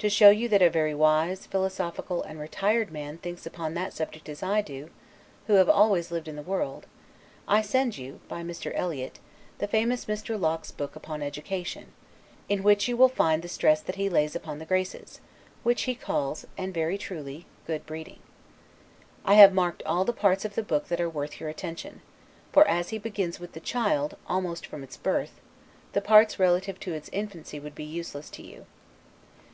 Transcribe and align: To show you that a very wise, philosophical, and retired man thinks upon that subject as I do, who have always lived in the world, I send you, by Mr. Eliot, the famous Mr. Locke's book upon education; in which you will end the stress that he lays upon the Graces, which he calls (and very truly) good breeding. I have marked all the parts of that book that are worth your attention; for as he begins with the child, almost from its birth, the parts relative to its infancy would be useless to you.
To 0.00 0.10
show 0.10 0.28
you 0.28 0.48
that 0.50 0.60
a 0.60 0.68
very 0.68 0.94
wise, 0.94 1.46
philosophical, 1.46 2.22
and 2.22 2.38
retired 2.38 2.92
man 2.92 3.16
thinks 3.18 3.46
upon 3.46 3.72
that 3.74 3.94
subject 3.94 4.28
as 4.28 4.42
I 4.42 4.60
do, 4.60 4.90
who 5.46 5.54
have 5.54 5.70
always 5.70 6.10
lived 6.12 6.28
in 6.28 6.36
the 6.36 6.42
world, 6.42 6.86
I 7.48 7.62
send 7.62 7.96
you, 7.98 8.20
by 8.28 8.42
Mr. 8.42 8.70
Eliot, 8.74 9.18
the 9.58 9.66
famous 9.66 10.04
Mr. 10.04 10.38
Locke's 10.38 10.70
book 10.70 10.94
upon 10.94 11.22
education; 11.22 11.92
in 12.50 12.62
which 12.62 12.86
you 12.86 12.96
will 12.98 13.10
end 13.18 13.42
the 13.42 13.48
stress 13.48 13.80
that 13.80 13.96
he 13.96 14.10
lays 14.10 14.36
upon 14.36 14.58
the 14.58 14.66
Graces, 14.66 15.20
which 15.62 15.84
he 15.84 15.94
calls 15.94 16.46
(and 16.58 16.72
very 16.74 16.98
truly) 16.98 17.46
good 17.66 17.86
breeding. 17.86 18.20
I 19.24 19.34
have 19.34 19.54
marked 19.54 19.82
all 19.84 20.04
the 20.04 20.12
parts 20.12 20.44
of 20.44 20.54
that 20.54 20.68
book 20.68 20.86
that 20.88 21.00
are 21.00 21.10
worth 21.10 21.40
your 21.40 21.48
attention; 21.48 22.02
for 22.52 22.68
as 22.68 22.90
he 22.90 22.98
begins 22.98 23.40
with 23.40 23.52
the 23.54 23.60
child, 23.60 24.16
almost 24.28 24.66
from 24.66 24.82
its 24.84 24.98
birth, 24.98 25.40
the 25.94 26.02
parts 26.02 26.38
relative 26.38 26.78
to 26.80 26.92
its 26.92 27.08
infancy 27.12 27.58
would 27.58 27.74
be 27.74 27.84
useless 27.84 28.28
to 28.30 28.42
you. 28.42 28.66